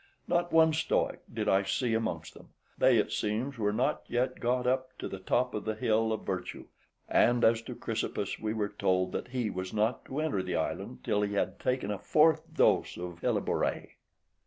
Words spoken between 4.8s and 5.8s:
to the top of the